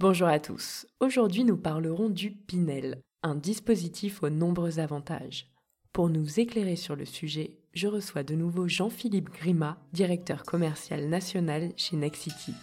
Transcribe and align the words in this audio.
Bonjour 0.00 0.26
à 0.26 0.40
tous. 0.40 0.88
Aujourd'hui, 0.98 1.44
nous 1.44 1.56
parlerons 1.56 2.08
du 2.08 2.32
Pinel, 2.32 3.00
un 3.22 3.36
dispositif 3.36 4.24
aux 4.24 4.28
nombreux 4.28 4.80
avantages. 4.80 5.46
Pour 5.92 6.08
nous 6.08 6.40
éclairer 6.40 6.74
sur 6.74 6.96
le 6.96 7.04
sujet, 7.04 7.60
je 7.74 7.86
reçois 7.86 8.24
de 8.24 8.34
nouveau 8.34 8.66
Jean-Philippe 8.66 9.30
Grima, 9.30 9.78
directeur 9.92 10.42
commercial 10.42 11.08
national 11.08 11.72
chez 11.76 11.96
Nexity. 11.96 12.54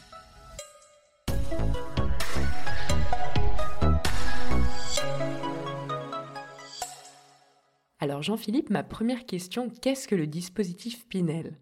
Alors 8.00 8.24
Jean-Philippe, 8.24 8.70
ma 8.70 8.84
première 8.84 9.26
question, 9.26 9.70
qu'est-ce 9.70 10.10
que 10.10 10.16
le 10.16 10.28
dispositif 10.28 11.08
Pinel? 11.08 11.58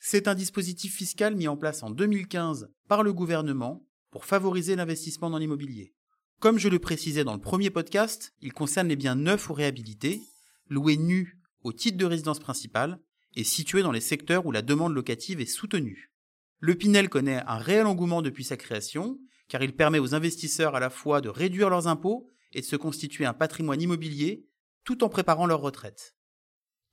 C'est 0.00 0.28
un 0.28 0.34
dispositif 0.34 0.94
fiscal 0.94 1.34
mis 1.34 1.48
en 1.48 1.56
place 1.56 1.82
en 1.82 1.88
2015 1.88 2.68
par 2.88 3.02
le 3.02 3.14
gouvernement 3.14 3.87
pour 4.10 4.24
favoriser 4.24 4.76
l'investissement 4.76 5.30
dans 5.30 5.38
l'immobilier. 5.38 5.94
Comme 6.40 6.58
je 6.58 6.68
le 6.68 6.78
précisais 6.78 7.24
dans 7.24 7.34
le 7.34 7.40
premier 7.40 7.70
podcast, 7.70 8.32
il 8.40 8.52
concerne 8.52 8.88
les 8.88 8.96
biens 8.96 9.16
neufs 9.16 9.50
ou 9.50 9.54
réhabilités, 9.54 10.20
loués 10.68 10.96
nus 10.96 11.38
au 11.62 11.72
titre 11.72 11.98
de 11.98 12.04
résidence 12.04 12.38
principale 12.38 13.00
et 13.34 13.44
situés 13.44 13.82
dans 13.82 13.92
les 13.92 14.00
secteurs 14.00 14.46
où 14.46 14.52
la 14.52 14.62
demande 14.62 14.94
locative 14.94 15.40
est 15.40 15.46
soutenue. 15.46 16.12
Le 16.60 16.74
Pinel 16.74 17.08
connaît 17.08 17.42
un 17.46 17.58
réel 17.58 17.86
engouement 17.86 18.22
depuis 18.22 18.44
sa 18.44 18.56
création, 18.56 19.18
car 19.48 19.62
il 19.62 19.74
permet 19.74 19.98
aux 19.98 20.14
investisseurs 20.14 20.74
à 20.74 20.80
la 20.80 20.90
fois 20.90 21.20
de 21.20 21.28
réduire 21.28 21.70
leurs 21.70 21.86
impôts 21.86 22.28
et 22.52 22.60
de 22.60 22.66
se 22.66 22.76
constituer 22.76 23.26
un 23.26 23.34
patrimoine 23.34 23.80
immobilier 23.80 24.46
tout 24.84 25.04
en 25.04 25.08
préparant 25.08 25.46
leur 25.46 25.60
retraite. 25.60 26.14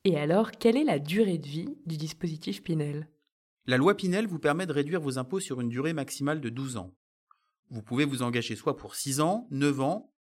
Et 0.03 0.17
alors, 0.17 0.51
quelle 0.51 0.77
est 0.77 0.83
la 0.83 0.99
durée 0.99 1.37
de 1.37 1.47
vie 1.47 1.77
du 1.85 1.97
dispositif 1.97 2.61
Pinel? 2.61 3.09
La 3.65 3.77
loi 3.77 3.95
Pinel 3.95 4.27
vous 4.27 4.37
permet 4.37 4.67
de 4.67 4.73
réduire 4.73 5.01
vos 5.01 5.17
impôts 5.17 5.39
sur 5.39 5.61
une 5.61 5.69
durée 5.69 5.93
maximale 5.93 6.41
de 6.41 6.49
12 6.49 6.77
ans. 6.77 6.93
Vous 7.69 7.81
pouvez 7.81 8.05
vous 8.05 8.21
engager 8.21 8.55
soit 8.55 8.77
pour 8.77 8.95
6 8.95 9.21
ans, 9.21 9.47
9 9.51 9.81
ans 9.81 10.13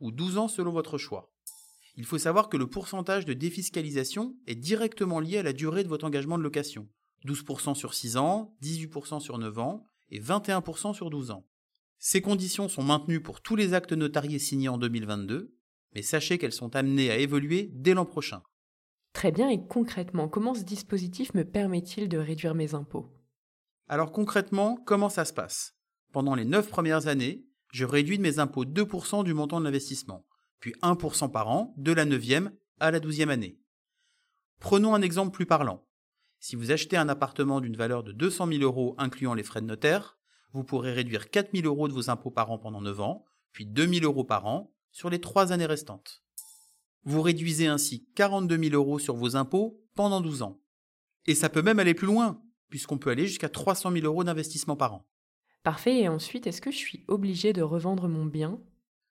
ou 0.00 0.10
12 0.10 0.38
ans 0.38 0.48
selon 0.48 0.72
votre 0.72 0.98
choix. 0.98 1.32
Il 1.96 2.04
faut 2.04 2.18
savoir 2.18 2.48
que 2.48 2.56
le 2.56 2.66
pourcentage 2.66 3.26
de 3.26 3.34
défiscalisation 3.34 4.34
est 4.46 4.54
directement 4.54 5.20
lié 5.20 5.38
à 5.38 5.42
la 5.42 5.52
durée 5.52 5.84
de 5.84 5.88
votre 5.88 6.06
engagement 6.06 6.38
de 6.38 6.42
location. 6.42 6.88
12% 7.26 7.74
sur 7.74 7.94
6 7.94 8.16
ans, 8.16 8.56
18% 8.62 9.20
sur 9.20 9.38
9 9.38 9.58
ans 9.58 9.86
et 10.10 10.20
21% 10.20 10.94
sur 10.94 11.10
12 11.10 11.30
ans. 11.30 11.46
Ces 11.98 12.20
conditions 12.20 12.68
sont 12.68 12.82
maintenues 12.82 13.22
pour 13.22 13.40
tous 13.40 13.56
les 13.56 13.74
actes 13.74 13.92
notariés 13.92 14.38
signés 14.38 14.68
en 14.68 14.78
2022, 14.78 15.54
mais 15.94 16.02
sachez 16.02 16.38
qu'elles 16.38 16.52
sont 16.52 16.74
amenées 16.74 17.10
à 17.10 17.18
évoluer 17.18 17.70
dès 17.72 17.94
l'an 17.94 18.06
prochain. 18.06 18.42
Très 19.12 19.30
bien, 19.30 19.50
et 19.50 19.64
concrètement, 19.66 20.28
comment 20.28 20.54
ce 20.54 20.64
dispositif 20.64 21.34
me 21.34 21.44
permet-il 21.44 22.08
de 22.08 22.18
réduire 22.18 22.54
mes 22.54 22.74
impôts? 22.74 23.12
Alors 23.88 24.10
concrètement, 24.10 24.76
comment 24.86 25.10
ça 25.10 25.24
se 25.24 25.32
passe? 25.32 25.76
Pendant 26.12 26.34
les 26.34 26.44
9 26.44 26.68
premières 26.68 27.06
années, 27.06 27.44
je 27.72 27.84
réduis 27.84 28.18
de 28.18 28.22
mes 28.22 28.38
impôts 28.38 28.64
2% 28.64 29.24
du 29.24 29.34
montant 29.34 29.58
de 29.58 29.64
l'investissement, 29.64 30.26
puis 30.60 30.74
1% 30.82 31.30
par 31.30 31.48
an 31.48 31.74
de 31.78 31.92
la 31.92 32.04
9e 32.04 32.50
à 32.80 32.90
la 32.90 33.00
12e 33.00 33.30
année. 33.30 33.58
Prenons 34.60 34.94
un 34.94 35.02
exemple 35.02 35.32
plus 35.32 35.46
parlant. 35.46 35.84
Si 36.38 36.54
vous 36.54 36.70
achetez 36.70 36.96
un 36.96 37.08
appartement 37.08 37.60
d'une 37.60 37.76
valeur 37.76 38.02
de 38.02 38.12
200 38.12 38.48
000 38.48 38.62
euros 38.62 38.94
incluant 38.98 39.34
les 39.34 39.42
frais 39.42 39.60
de 39.60 39.66
notaire, 39.66 40.18
vous 40.52 40.64
pourrez 40.64 40.92
réduire 40.92 41.30
4 41.30 41.50
000 41.54 41.66
euros 41.66 41.88
de 41.88 41.92
vos 41.92 42.10
impôts 42.10 42.30
par 42.30 42.50
an 42.50 42.58
pendant 42.58 42.80
9 42.80 43.00
ans, 43.00 43.24
puis 43.52 43.64
2 43.64 43.86
000 43.86 44.04
euros 44.04 44.24
par 44.24 44.46
an 44.46 44.72
sur 44.90 45.08
les 45.08 45.20
3 45.20 45.52
années 45.52 45.66
restantes. 45.66 46.22
Vous 47.04 47.22
réduisez 47.22 47.66
ainsi 47.66 48.06
42 48.14 48.58
000 48.58 48.74
euros 48.74 48.98
sur 48.98 49.16
vos 49.16 49.34
impôts 49.34 49.80
pendant 49.94 50.20
12 50.20 50.42
ans. 50.42 50.60
Et 51.26 51.34
ça 51.34 51.48
peut 51.48 51.62
même 51.62 51.78
aller 51.78 51.94
plus 51.94 52.06
loin, 52.06 52.42
puisqu'on 52.68 52.98
peut 52.98 53.10
aller 53.10 53.26
jusqu'à 53.26 53.48
300 53.48 53.92
000 53.92 54.04
euros 54.06 54.24
d'investissement 54.24 54.76
par 54.76 54.94
an. 54.94 55.08
Parfait, 55.62 56.00
et 56.00 56.08
ensuite, 56.08 56.46
est-ce 56.46 56.60
que 56.60 56.72
je 56.72 56.76
suis 56.76 57.04
obligé 57.06 57.52
de 57.52 57.62
revendre 57.62 58.08
mon 58.08 58.26
bien? 58.26 58.60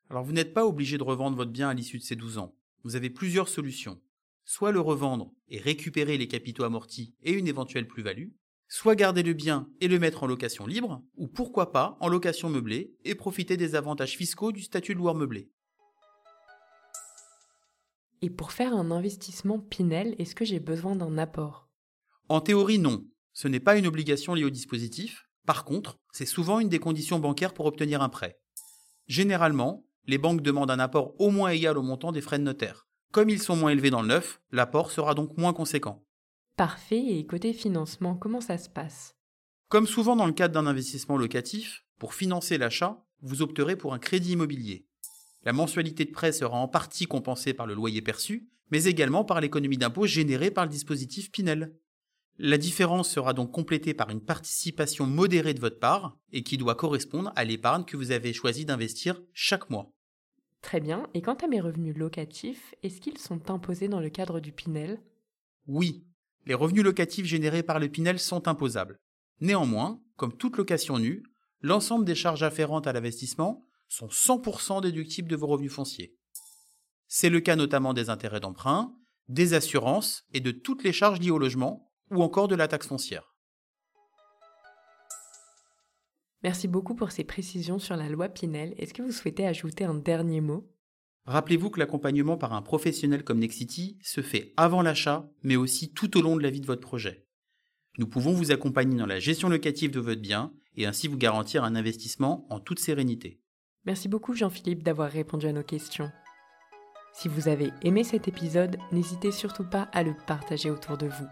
Alors 0.10 0.24
vous 0.24 0.34
n'êtes 0.34 0.54
pas 0.54 0.66
obligé 0.66 0.98
de 0.98 1.04
revendre 1.04 1.38
votre 1.38 1.52
bien 1.52 1.70
à 1.70 1.74
l'issue 1.74 1.98
de 1.98 2.04
ces 2.04 2.18
12 2.18 2.38
ans. 2.38 2.54
Vous 2.84 2.98
avez 2.98 3.10
plusieurs 3.10 3.48
solutions. 3.48 4.02
Soit 4.44 4.74
le 4.74 4.82
revendre 4.82 5.32
et 5.48 5.60
récupérer 5.60 6.18
les 6.18 6.28
capitaux 6.28 6.66
amortis 6.66 7.16
et 7.24 7.32
une 7.32 7.48
éventuelle 7.48 7.88
plus-value, 7.88 8.32
soit 8.68 8.96
garder 8.96 9.24
le 9.24 9.34
bien 9.34 9.70
et 9.80 9.88
le 9.88 10.00
mettre 10.00 10.24
en 10.24 10.28
location 10.28 10.66
libre, 10.66 11.02
ou 11.16 11.28
pourquoi 11.28 11.72
pas 11.72 11.98
en 12.02 12.10
location 12.10 12.50
meublée 12.50 12.94
et 13.06 13.16
profiter 13.16 13.56
des 13.56 13.76
avantages 13.76 14.18
fiscaux 14.18 14.52
du 14.52 14.62
statut 14.62 14.94
de 14.94 15.00
loueur 15.00 15.16
meublé. 15.16 15.50
Et 18.22 18.30
pour 18.30 18.52
faire 18.52 18.76
un 18.76 18.92
investissement 18.92 19.60
Pinel, 19.60 20.16
est-ce 20.20 20.36
que 20.36 20.46
j'ai 20.46 20.60
besoin 20.60 20.98
d'un 20.98 21.18
apport? 21.18 21.70
En 22.28 22.42
théorie, 22.42 22.80
non. 22.80 23.06
Ce 23.34 23.48
n'est 23.48 23.62
pas 23.62 23.78
une 23.78 23.88
obligation 23.88 24.34
liée 24.34 24.44
au 24.44 24.50
dispositif, 24.50 25.30
par 25.46 25.66
contre, 25.66 26.00
c'est 26.12 26.26
souvent 26.26 26.60
une 26.60 26.70
des 26.70 26.80
conditions 26.80 27.20
bancaires 27.20 27.54
pour 27.54 27.66
obtenir 27.66 28.02
un 28.02 28.10
prêt. 28.10 28.40
Généralement, 29.08 29.86
les 30.08 30.18
banques 30.18 30.42
demandent 30.42 30.72
un 30.72 30.80
apport 30.80 31.14
au 31.20 31.30
moins 31.30 31.50
égal 31.50 31.78
au 31.78 31.82
montant 31.82 32.12
des 32.12 32.22
frais 32.22 32.40
de 32.40 32.44
notaire. 32.44 32.88
Comme 33.12 33.30
ils 33.30 33.42
sont 33.42 33.56
moins 33.56 33.72
élevés 33.72 33.90
dans 33.90 34.02
le 34.02 34.08
neuf, 34.08 34.42
l'apport 34.52 34.92
sera 34.92 35.14
donc 35.14 35.38
moins 35.38 35.54
conséquent. 35.54 36.06
Parfait, 36.56 37.04
et 37.04 37.26
côté 37.26 37.54
financement, 37.54 38.16
comment 38.16 38.42
ça 38.42 38.58
se 38.58 38.70
passe? 38.70 39.16
Comme 39.70 39.88
souvent 39.88 40.16
dans 40.16 40.26
le 40.26 40.34
cadre 40.34 40.54
d'un 40.54 40.68
investissement 40.68 41.18
locatif, 41.18 41.86
pour 41.98 42.14
financer 42.14 42.58
l'achat, 42.58 43.04
vous 43.22 43.42
opterez 43.42 43.76
pour 43.76 43.94
un 43.94 44.00
crédit 44.00 44.34
immobilier. 44.34 44.86
La 45.44 45.54
mensualité 45.54 46.06
de 46.06 46.12
prêt 46.12 46.32
sera 46.32 46.58
en 46.58 46.68
partie 46.68 47.06
compensée 47.06 47.54
par 47.54 47.66
le 47.66 47.74
loyer 47.74 48.02
perçu, 48.02 48.48
mais 48.70 48.86
également 48.86 49.24
par 49.24 49.42
l'économie 49.42 49.78
d'impôt 49.78 50.06
générée 50.06 50.52
par 50.52 50.66
le 50.66 50.72
dispositif 50.72 51.32
Pinel. 51.32 51.74
La 52.44 52.58
différence 52.58 53.08
sera 53.08 53.34
donc 53.34 53.52
complétée 53.52 53.94
par 53.94 54.10
une 54.10 54.20
participation 54.20 55.06
modérée 55.06 55.54
de 55.54 55.60
votre 55.60 55.78
part 55.78 56.18
et 56.32 56.42
qui 56.42 56.58
doit 56.58 56.74
correspondre 56.74 57.32
à 57.36 57.44
l'épargne 57.44 57.86
que 57.86 57.96
vous 57.96 58.10
avez 58.10 58.34
choisi 58.34 58.66
d'investir 58.66 59.22
chaque 59.32 59.70
mois. 59.70 59.94
Très 60.64 60.80
bien, 60.80 61.08
et 61.14 61.22
quant 61.22 61.36
à 61.36 61.46
mes 61.46 61.62
revenus 61.62 61.96
locatifs, 61.96 62.74
est-ce 62.82 63.00
qu'ils 63.00 63.20
sont 63.20 63.52
imposés 63.52 63.90
dans 63.90 64.00
le 64.00 64.10
cadre 64.10 64.40
du 64.40 64.52
Pinel? 64.52 65.00
Oui, 65.68 66.04
les 66.48 66.56
revenus 66.56 66.84
locatifs 66.84 67.28
générés 67.28 67.62
par 67.62 67.80
le 67.80 67.90
Pinel 67.90 68.18
sont 68.18 68.48
imposables. 68.48 68.98
Néanmoins, 69.40 70.02
comme 70.16 70.36
toute 70.36 70.58
location 70.58 70.98
nue, 70.98 71.22
l'ensemble 71.62 72.06
des 72.06 72.16
charges 72.16 72.42
afférentes 72.42 72.88
à 72.88 72.94
l'investissement 72.94 73.68
sont 73.88 74.08
100% 74.08 74.82
déductibles 74.82 75.30
de 75.30 75.36
vos 75.36 75.46
revenus 75.46 75.74
fonciers. 75.74 76.18
C'est 77.08 77.30
le 77.30 77.40
cas 77.40 77.56
notamment 77.56 77.94
des 77.94 78.10
intérêts 78.10 78.40
d'emprunt, 78.40 78.96
des 79.28 79.54
assurances 79.54 80.24
et 80.34 80.40
de 80.40 80.50
toutes 80.50 80.84
les 80.84 80.92
charges 80.92 81.20
liées 81.20 81.30
au 81.30 81.38
logement, 81.38 81.91
ou 82.12 82.22
encore 82.22 82.48
de 82.48 82.56
la 82.56 82.68
taxe 82.68 82.88
foncière. 82.88 83.34
Merci 86.44 86.68
beaucoup 86.68 86.96
pour 86.96 87.12
ces 87.12 87.24
précisions 87.24 87.80
sur 87.80 87.96
la 87.96 88.10
loi 88.10 88.28
Pinel. 88.28 88.74
Est-ce 88.78 88.94
que 88.94 89.04
vous 89.04 89.12
souhaitez 89.12 89.46
ajouter 89.46 89.84
un 89.84 89.94
dernier 89.94 90.42
mot? 90.42 90.68
Rappelez-vous 91.26 91.70
que 91.70 91.80
l'accompagnement 91.80 92.36
par 92.36 92.54
un 92.54 92.64
professionnel 92.64 93.24
comme 93.24 93.40
Nexity 93.40 94.00
se 94.02 94.22
fait 94.22 94.54
avant 94.58 94.82
l'achat, 94.82 95.30
mais 95.44 95.56
aussi 95.56 95.94
tout 95.94 96.18
au 96.18 96.22
long 96.22 96.36
de 96.36 96.42
la 96.42 96.50
vie 96.50 96.62
de 96.62 96.66
votre 96.66 96.82
projet. 96.82 97.28
Nous 98.00 98.08
pouvons 98.08 98.34
vous 98.34 98.52
accompagner 98.52 98.98
dans 98.98 99.06
la 99.06 99.20
gestion 99.20 99.50
locative 99.50 99.92
de 99.92 100.00
votre 100.00 100.22
bien 100.22 100.52
et 100.76 100.88
ainsi 100.88 101.08
vous 101.08 101.18
garantir 101.18 101.64
un 101.64 101.76
investissement 101.76 102.48
en 102.50 102.60
toute 102.60 102.80
sérénité. 102.80 103.40
Merci 103.86 104.08
beaucoup 104.08 104.34
Jean-Philippe 104.34 104.84
d'avoir 104.84 105.12
répondu 105.12 105.46
à 105.46 105.54
nos 105.54 105.64
questions. 105.64 106.12
Si 107.14 107.28
vous 107.28 107.48
avez 107.48 107.72
aimé 107.84 108.04
cet 108.04 108.28
épisode, 108.28 108.78
n'hésitez 108.92 109.32
surtout 109.32 109.66
pas 109.66 109.90
à 109.92 110.02
le 110.02 110.16
partager 110.26 110.72
autour 110.72 110.98
de 110.98 111.08
vous. 111.08 111.28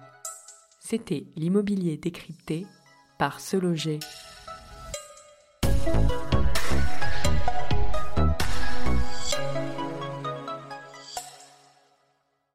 C'était 0.80 1.26
l'immobilier 1.36 1.98
décrypté 1.98 2.66
par 3.18 3.40
Se 3.40 3.58
Loger. 3.58 4.00